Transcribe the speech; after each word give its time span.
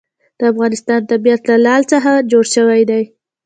د 0.39 0.41
افغانستان 0.51 0.99
طبیعت 1.11 1.41
له 1.49 1.55
لعل 1.65 1.83
څخه 1.93 2.11
جوړ 2.31 2.45
شوی 2.55 2.81
دی. 2.89 3.03